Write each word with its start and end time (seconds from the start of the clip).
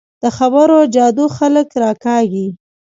د 0.23 0.23
خبرو 0.37 0.79
جادو 0.95 1.25
خلک 1.37 1.67
راکاږي 1.83 2.47